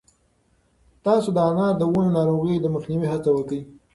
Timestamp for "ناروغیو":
2.17-2.63